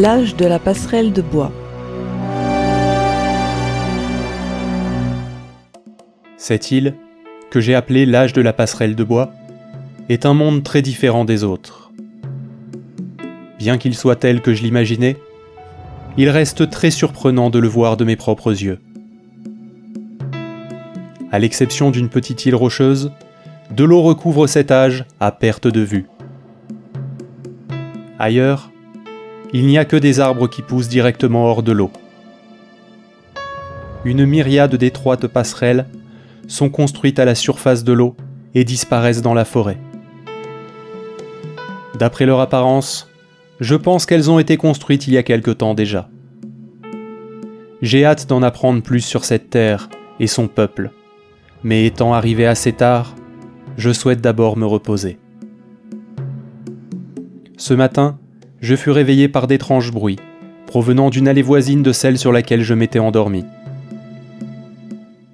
[0.00, 1.50] L'âge de la passerelle de bois.
[6.36, 6.94] Cette île,
[7.50, 9.32] que j'ai appelée l'âge de la passerelle de bois,
[10.08, 11.90] est un monde très différent des autres.
[13.58, 15.16] Bien qu'il soit tel que je l'imaginais,
[16.16, 18.78] il reste très surprenant de le voir de mes propres yeux.
[21.32, 23.10] À l'exception d'une petite île rocheuse,
[23.72, 26.06] de l'eau recouvre cet âge à perte de vue.
[28.20, 28.70] Ailleurs,
[29.52, 31.90] il n'y a que des arbres qui poussent directement hors de l'eau.
[34.04, 35.86] Une myriade d'étroites passerelles
[36.46, 38.16] sont construites à la surface de l'eau
[38.54, 39.78] et disparaissent dans la forêt.
[41.98, 43.08] D'après leur apparence,
[43.60, 46.08] je pense qu'elles ont été construites il y a quelque temps déjà.
[47.82, 49.88] J'ai hâte d'en apprendre plus sur cette terre
[50.20, 50.90] et son peuple,
[51.64, 53.14] mais étant arrivé assez tard,
[53.76, 55.18] je souhaite d'abord me reposer.
[57.56, 58.18] Ce matin,
[58.60, 60.18] je fus réveillé par d'étranges bruits,
[60.66, 63.44] provenant d'une allée voisine de celle sur laquelle je m'étais endormi.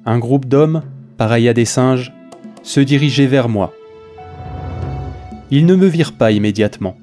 [0.07, 0.83] Un groupe d'hommes,
[1.17, 2.13] pareil à des singes,
[2.63, 3.73] se dirigeait vers moi.
[5.51, 6.97] Ils ne me virent pas immédiatement.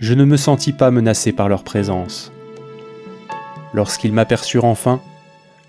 [0.00, 2.32] Je ne me sentis pas menacé par leur présence.
[3.72, 5.00] Lorsqu'ils m'aperçurent enfin,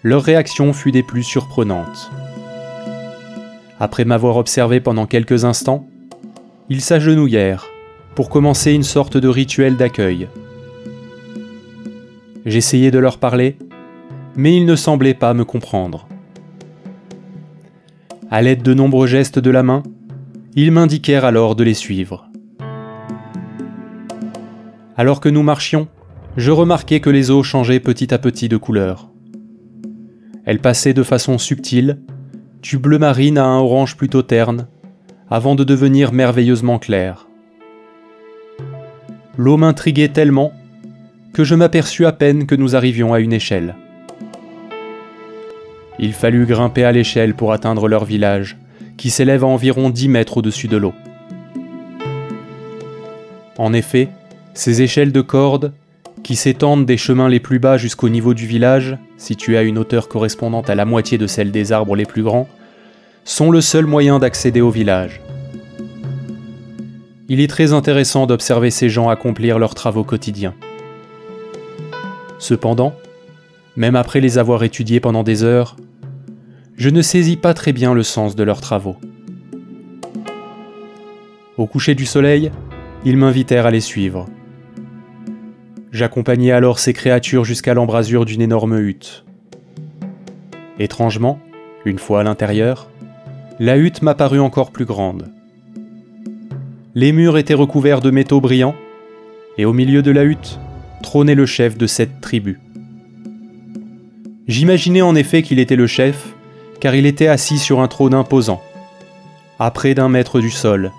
[0.04, 2.12] leur réaction fut des plus surprenantes.
[3.80, 5.88] Après m'avoir observé pendant quelques instants,
[6.70, 7.68] ils s'agenouillèrent
[8.16, 10.30] pour commencer une sorte de rituel d'accueil.
[12.46, 13.58] J'essayais de leur parler,
[14.36, 16.08] mais ils ne semblaient pas me comprendre.
[18.32, 19.84] À l'aide de nombreux gestes de la main,
[20.56, 22.30] ils m'indiquèrent alors de les suivre.
[24.96, 25.88] Alors que nous marchions,
[26.38, 29.10] je remarquai que les eaux changeaient petit à petit de couleur.
[30.46, 32.00] Elles passaient de façon subtile,
[32.62, 34.68] du bleu marine à un orange plutôt terne,
[35.30, 37.28] avant de devenir merveilleusement claires.
[39.38, 40.54] L'eau m'intriguait tellement
[41.34, 43.76] que je m'aperçus à peine que nous arrivions à une échelle.
[46.00, 48.58] Il fallut grimper à l'échelle pour atteindre leur village,
[48.98, 50.94] qui s'élève à environ 10 mètres au-dessus de l'eau.
[53.58, 54.10] En effet,
[54.54, 55.74] ces échelles de cordes,
[56.24, 60.08] qui s'étendent des chemins les plus bas jusqu'au niveau du village, situé à une hauteur
[60.08, 62.48] correspondante à la moitié de celle des arbres les plus grands,
[63.26, 65.22] sont le seul moyen d'accéder au village.
[67.28, 70.54] Il est très intéressant d'observer ces gens accomplir leurs travaux quotidiens.
[72.38, 72.94] Cependant,
[73.76, 75.76] même après les avoir étudiés pendant des heures,
[76.78, 78.98] je ne saisis pas très bien le sens de leurs travaux.
[81.58, 82.52] Au coucher du soleil,
[83.06, 84.28] ils m'invitèrent à les suivre.
[85.92, 89.26] J'accompagnai alors ces créatures jusqu'à l'embrasure d'une énorme hutte.
[90.78, 91.40] Étrangement,
[91.86, 92.90] une fois à l'intérieur,
[93.60, 95.35] la hutte m'apparut encore plus grande.
[96.98, 98.74] Les murs étaient recouverts de métaux brillants,
[99.58, 100.62] et au milieu de la hutte
[101.04, 102.62] trônait le chef de cette tribu.
[104.48, 106.34] J'imaginais en effet qu'il était le chef,
[106.80, 108.62] car il était assis sur un trône imposant,
[109.60, 110.94] à près d'un mètre du sol.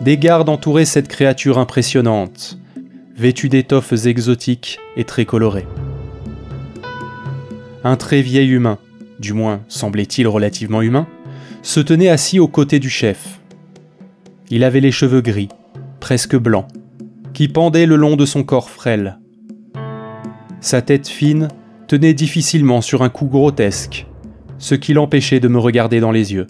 [0.00, 2.58] Des gardes entouraient cette créature impressionnante,
[3.16, 5.66] vêtue d'étoffes exotiques et très colorées.
[7.82, 8.78] Un très vieil humain,
[9.18, 11.08] du moins semblait-il relativement humain,
[11.62, 13.41] se tenait assis aux côtés du chef.
[14.54, 15.48] Il avait les cheveux gris,
[15.98, 16.66] presque blancs,
[17.32, 19.18] qui pendaient le long de son corps frêle.
[20.60, 21.48] Sa tête fine
[21.88, 24.06] tenait difficilement sur un cou grotesque,
[24.58, 26.46] ce qui l'empêchait de me regarder dans les yeux.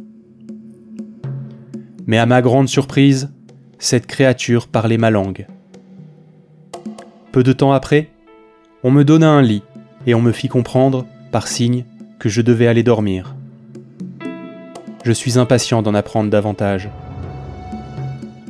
[2.09, 3.33] Mais à ma grande surprise,
[3.79, 5.47] cette créature parlait ma langue.
[7.31, 8.09] Peu de temps après,
[8.83, 9.63] on me donna un lit
[10.09, 11.85] et on me fit comprendre, par signe,
[12.19, 13.37] que je devais aller dormir.
[15.05, 16.91] Je suis impatient d'en apprendre davantage.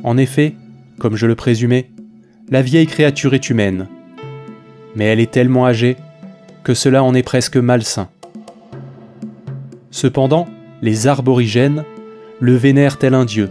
[0.03, 0.55] En effet,
[0.99, 1.89] comme je le présumais,
[2.49, 3.87] la vieille créature est humaine.
[4.95, 5.95] Mais elle est tellement âgée
[6.63, 8.09] que cela en est presque malsain.
[9.91, 10.47] Cependant,
[10.81, 11.85] les arborigènes
[12.39, 13.49] le vénèrent tel un dieu.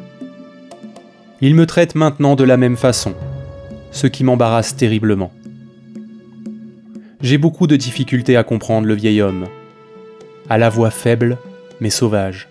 [1.41, 3.15] Ils me traitent maintenant de la même façon,
[3.91, 5.33] ce qui m'embarrasse terriblement.
[7.21, 9.47] J'ai beaucoup de difficultés à comprendre le vieil homme,
[10.51, 11.39] à la voix faible
[11.81, 12.49] mais sauvage.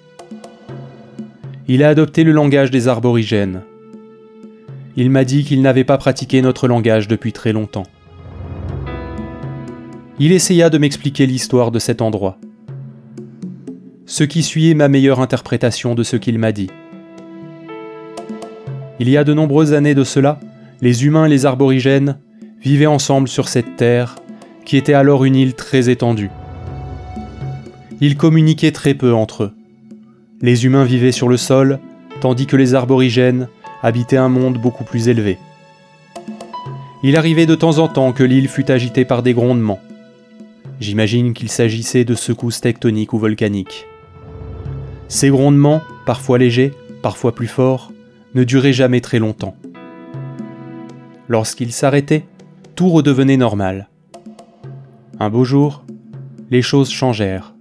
[1.68, 3.62] Il a adopté le langage des arborigènes,
[5.02, 7.88] il m'a dit qu'il n'avait pas pratiqué notre langage depuis très longtemps.
[10.20, 12.38] Il essaya de m'expliquer l'histoire de cet endroit.
[14.06, 16.70] Ce qui suit est ma meilleure interprétation de ce qu'il m'a dit.
[19.00, 20.40] Il y a de nombreuses années de cela,
[20.84, 22.20] les humains et les arborigènes
[22.62, 24.18] vivaient ensemble sur cette terre,
[24.66, 26.30] qui était alors une île très étendue.
[28.02, 29.52] Ils communiquaient très peu entre eux.
[30.42, 31.80] Les humains vivaient sur le sol,
[32.20, 33.48] tandis que les arborigènes
[33.84, 35.38] habiter un monde beaucoup plus élevé.
[37.04, 39.80] Il arrivait de temps en temps que l'île fût agitée par des grondements.
[40.80, 43.88] J'imagine qu'il s'agissait de secousses tectoniques ou volcaniques.
[45.08, 47.92] Ces grondements, parfois légers, parfois plus forts,
[48.36, 49.56] ne duraient jamais très longtemps.
[51.28, 52.26] Lorsqu'ils s'arrêtaient,
[52.76, 53.90] tout redevenait normal.
[55.20, 55.84] Un beau jour,
[56.50, 57.54] les choses changèrent.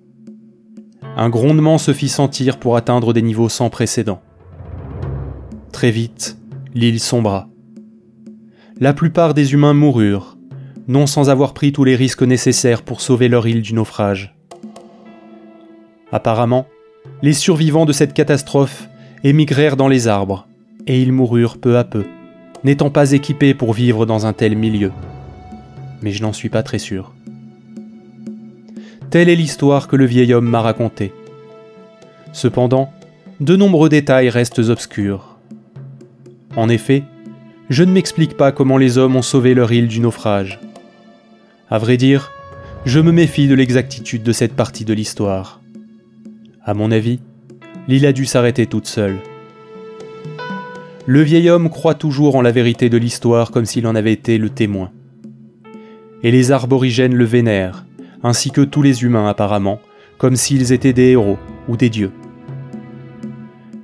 [1.16, 4.22] Un grondement se fit sentir pour atteindre des niveaux sans précédent.
[5.72, 6.36] Très vite,
[6.74, 7.48] l'île sombra.
[8.80, 10.36] La plupart des humains moururent,
[10.88, 14.34] non sans avoir pris tous les risques nécessaires pour sauver leur île du naufrage.
[16.12, 16.66] Apparemment,
[17.22, 18.88] les survivants de cette catastrophe
[19.22, 20.48] émigrèrent dans les arbres,
[20.86, 22.04] et ils moururent peu à peu,
[22.64, 24.92] n'étant pas équipés pour vivre dans un tel milieu.
[26.02, 27.12] Mais je n'en suis pas très sûr.
[29.10, 31.12] Telle est l'histoire que le vieil homme m'a racontée.
[32.32, 32.92] Cependant,
[33.40, 35.29] de nombreux détails restent obscurs.
[36.56, 37.04] En effet,
[37.68, 40.58] je ne m'explique pas comment les hommes ont sauvé leur île du naufrage.
[41.70, 42.32] À vrai dire,
[42.84, 45.60] je me méfie de l'exactitude de cette partie de l'histoire.
[46.64, 47.20] À mon avis,
[47.86, 49.18] l'île a dû s'arrêter toute seule.
[51.06, 54.36] Le vieil homme croit toujours en la vérité de l'histoire comme s'il en avait été
[54.36, 54.90] le témoin.
[56.22, 57.86] Et les arborigènes le vénèrent,
[58.22, 59.80] ainsi que tous les humains apparemment,
[60.18, 61.38] comme s'ils étaient des héros
[61.68, 62.12] ou des dieux.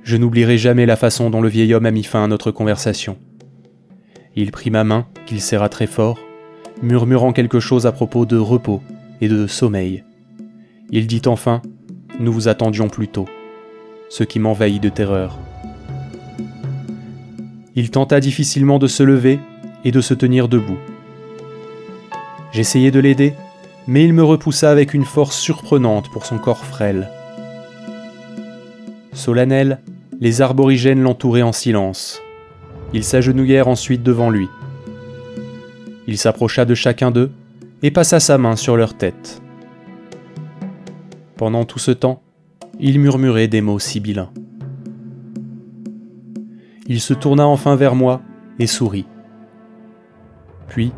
[0.07, 3.17] Je n'oublierai jamais la façon dont le vieil homme a mis fin à notre conversation.
[4.37, 6.17] Il prit ma main, qu'il serra très fort,
[6.81, 8.81] murmurant quelque chose à propos de repos
[9.19, 10.05] et de sommeil.
[10.91, 11.61] Il dit enfin
[12.21, 13.25] Nous vous attendions plus tôt,
[14.07, 15.37] ce qui m'envahit de terreur.
[17.75, 19.41] Il tenta difficilement de se lever
[19.83, 20.79] et de se tenir debout.
[22.53, 23.33] J'essayai de l'aider,
[23.87, 27.09] mais il me repoussa avec une force surprenante pour son corps frêle.
[29.11, 29.79] Solennel,
[30.19, 32.21] les arborigènes l'entouraient en silence,
[32.93, 34.47] ils s'agenouillèrent ensuite devant lui.
[36.07, 37.31] Il s'approcha de chacun d'eux
[37.83, 39.41] et passa sa main sur leur tête.
[41.35, 42.21] Pendant tout ce temps,
[42.79, 44.31] il murmurait des mots sibyllins.
[46.87, 48.21] Il se tourna enfin vers moi
[48.59, 49.05] et sourit.
[50.67, 50.93] Puis,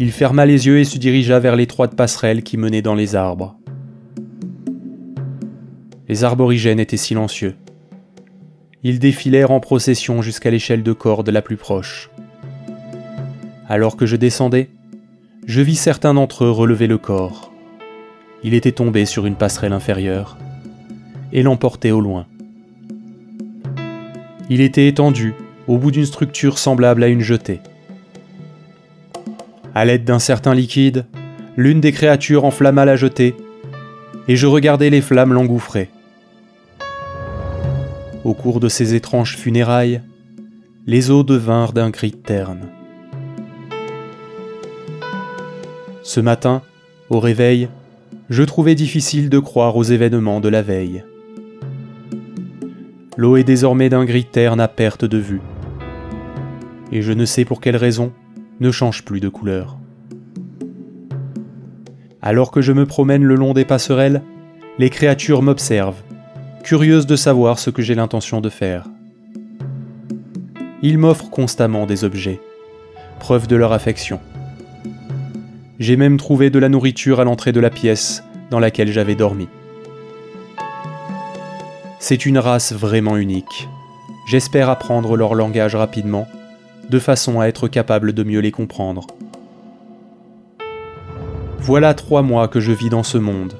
[0.00, 3.56] il ferma les yeux et se dirigea vers l'étroite passerelle qui menait dans les arbres.
[6.08, 7.54] Les arborigènes étaient silencieux
[8.84, 12.10] ils défilèrent en procession jusqu'à l'échelle de corde la plus proche.
[13.66, 14.68] Alors que je descendais,
[15.46, 17.50] je vis certains d'entre eux relever le corps.
[18.42, 20.36] Il était tombé sur une passerelle inférieure
[21.32, 22.26] et l'emportait au loin.
[24.50, 25.32] Il était étendu
[25.66, 27.60] au bout d'une structure semblable à une jetée.
[29.74, 31.06] À l'aide d'un certain liquide,
[31.56, 33.34] l'une des créatures enflamma la jetée,
[34.28, 35.88] et je regardais les flammes l'engouffrer.
[38.24, 40.00] Au cours de ces étranges funérailles,
[40.86, 42.68] les eaux devinrent d'un gris terne.
[46.02, 46.62] Ce matin,
[47.10, 47.68] au réveil,
[48.30, 51.04] je trouvais difficile de croire aux événements de la veille.
[53.18, 55.42] L'eau est désormais d'un gris terne à perte de vue.
[56.92, 58.10] Et je ne sais pour quelle raison,
[58.58, 59.78] ne change plus de couleur.
[62.22, 64.22] Alors que je me promène le long des passerelles,
[64.78, 66.02] les créatures m'observent
[66.64, 68.86] curieuse de savoir ce que j'ai l'intention de faire.
[70.80, 72.40] Ils m'offrent constamment des objets,
[73.20, 74.18] preuve de leur affection.
[75.78, 79.46] J'ai même trouvé de la nourriture à l'entrée de la pièce dans laquelle j'avais dormi.
[81.98, 83.68] C'est une race vraiment unique.
[84.26, 86.26] J'espère apprendre leur langage rapidement,
[86.88, 89.06] de façon à être capable de mieux les comprendre.
[91.58, 93.54] Voilà trois mois que je vis dans ce monde,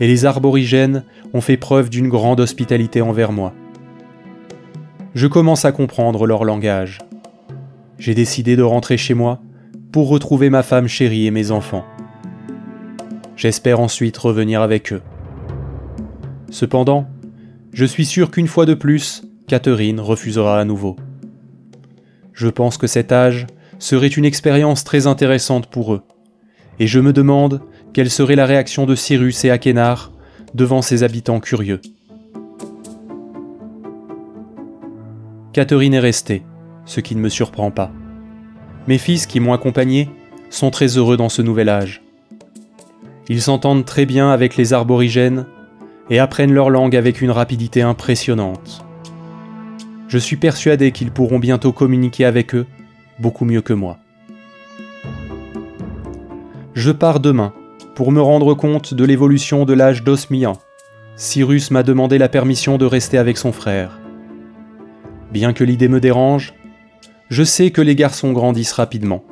[0.00, 3.52] et les arborigènes ont fait preuve d'une grande hospitalité envers moi.
[5.14, 6.98] Je commence à comprendre leur langage.
[7.98, 9.40] J'ai décidé de rentrer chez moi
[9.92, 11.84] pour retrouver ma femme chérie et mes enfants.
[13.36, 15.02] J'espère ensuite revenir avec eux.
[16.50, 17.06] Cependant,
[17.72, 20.96] je suis sûr qu'une fois de plus, Catherine refusera à nouveau.
[22.32, 23.46] Je pense que cet âge
[23.78, 26.02] serait une expérience très intéressante pour eux,
[26.78, 27.60] et je me demande
[27.96, 30.12] quelle serait la réaction de Cyrus et Akenar
[30.52, 31.80] devant ses habitants curieux.
[35.54, 36.42] Catherine est restée,
[36.84, 37.90] ce qui ne me surprend pas.
[38.86, 40.10] Mes fils qui m'ont accompagné
[40.50, 42.02] sont très heureux dans ce nouvel âge.
[43.30, 45.46] Ils s'entendent très bien avec les arborigènes
[46.10, 48.84] et apprennent leur langue avec une rapidité impressionnante.
[50.08, 52.66] Je suis persuadé qu'ils pourront bientôt communiquer avec eux
[53.20, 53.96] beaucoup mieux que moi.
[56.74, 57.54] Je pars demain
[57.96, 60.52] pour me rendre compte de l'évolution de l'âge d'Osmian,
[61.16, 63.98] Cyrus m'a demandé la permission de rester avec son frère.
[65.32, 66.52] Bien que l'idée me dérange,
[67.30, 69.24] je sais que les garçons grandissent rapidement.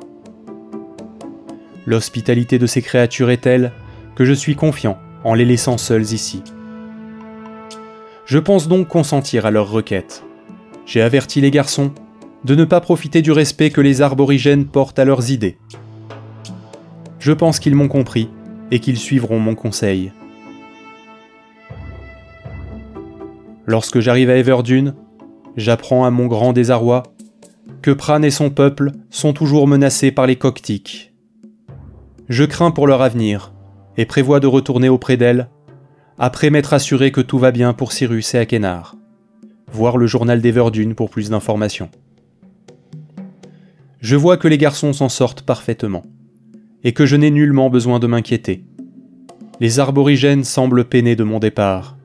[1.85, 3.71] L'hospitalité de ces créatures est telle
[4.15, 6.41] que je suis confiant en les laissant seuls ici.
[8.25, 10.23] Je pense donc consentir à leur requête.
[10.87, 11.93] J'ai averti les garçons
[12.43, 15.59] de ne pas profiter du respect que les arborigènes portent à leurs idées.
[17.19, 18.29] Je pense qu'ils m'ont compris
[18.71, 20.11] et qu'ils suivront mon conseil.
[23.65, 24.93] Lorsque j'arrive à Everdune,
[25.57, 27.03] j'apprends à mon grand désarroi
[27.81, 31.13] que Pran et son peuple sont toujours menacés par les Coctiques.
[32.29, 33.53] Je crains pour leur avenir
[33.97, 35.49] et prévois de retourner auprès d'elle
[36.17, 38.95] après m'être assuré que tout va bien pour Cyrus et Akenar.
[39.71, 41.89] Voir le journal d'Everdune pour plus d'informations.
[43.99, 46.03] Je vois que les garçons s'en sortent parfaitement
[46.85, 48.63] et que je n'ai nullement besoin de m'inquiéter.
[49.59, 51.97] Les arborigènes semblent peinés de mon départ,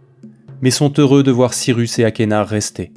[0.62, 2.90] mais sont heureux de voir Cyrus et Akenar rester.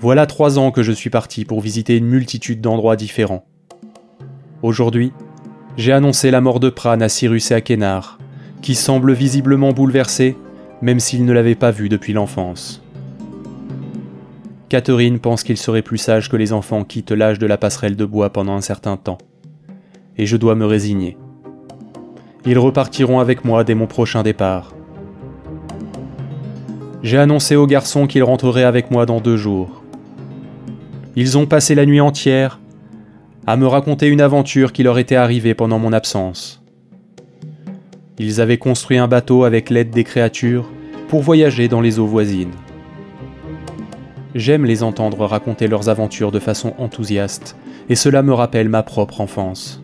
[0.00, 3.46] Voilà trois ans que je suis parti pour visiter une multitude d'endroits différents.
[4.62, 5.12] Aujourd'hui,
[5.76, 8.18] j'ai annoncé la mort de Pran à Cyrus et Akenar,
[8.62, 10.36] qui semblent visiblement bouleversés,
[10.82, 12.82] même s'ils ne l'avaient pas vu depuis l'enfance.
[14.70, 18.04] Catherine pense qu'il serait plus sage que les enfants quittent l'âge de la passerelle de
[18.04, 19.18] bois pendant un certain temps.
[20.16, 21.16] Et je dois me résigner.
[22.46, 24.72] Ils repartiront avec moi dès mon prochain départ.
[27.02, 29.82] J'ai annoncé aux garçons qu'ils rentreraient avec moi dans deux jours.
[31.16, 32.60] Ils ont passé la nuit entière
[33.48, 36.62] à me raconter une aventure qui leur était arrivée pendant mon absence.
[38.20, 40.70] Ils avaient construit un bateau avec l'aide des créatures
[41.08, 42.52] pour voyager dans les eaux voisines.
[44.34, 47.56] J'aime les entendre raconter leurs aventures de façon enthousiaste,
[47.88, 49.82] et cela me rappelle ma propre enfance.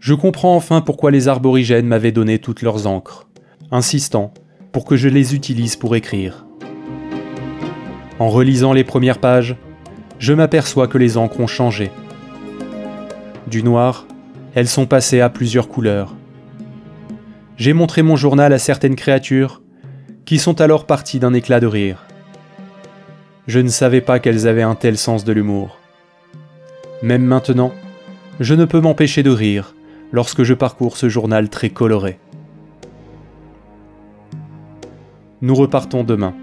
[0.00, 3.28] Je comprends enfin pourquoi les arborigènes m'avaient donné toutes leurs encres,
[3.70, 4.34] insistant
[4.72, 6.46] pour que je les utilise pour écrire.
[8.18, 9.56] En relisant les premières pages,
[10.18, 11.90] je m'aperçois que les encres ont changé.
[13.46, 14.06] Du noir,
[14.54, 16.16] elles sont passées à plusieurs couleurs.
[17.56, 19.62] J'ai montré mon journal à certaines créatures,
[20.24, 22.06] qui sont alors parties d'un éclat de rire.
[23.46, 25.78] Je ne savais pas qu'elles avaient un tel sens de l'humour.
[27.02, 27.72] Même maintenant,
[28.38, 29.74] je ne peux m'empêcher de rire
[30.12, 32.18] lorsque je parcours ce journal très coloré.
[35.42, 36.34] Nous repartons demain.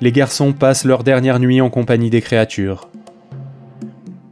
[0.00, 2.88] Les garçons passent leur dernière nuit en compagnie des créatures.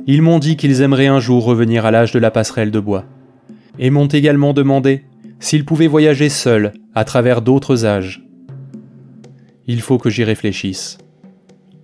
[0.07, 3.05] Ils m'ont dit qu'ils aimeraient un jour revenir à l'âge de la passerelle de bois,
[3.79, 5.05] et m'ont également demandé
[5.41, 8.25] s'ils pouvaient voyager seuls à travers d'autres âges.
[9.67, 10.97] Il faut que j'y réfléchisse.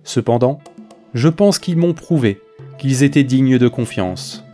[0.05, 0.59] Cependant,
[1.15, 2.39] je pense qu'ils m'ont prouvé
[2.77, 4.45] qu'ils étaient dignes de confiance.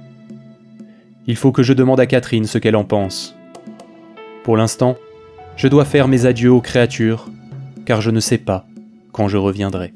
[1.28, 3.36] Il faut que je demande à Catherine ce qu'elle en pense.
[4.44, 4.98] Pour l'instant,
[5.58, 7.30] je dois faire mes adieux aux créatures,
[7.86, 8.66] car je ne sais pas
[9.12, 9.92] quand je reviendrai.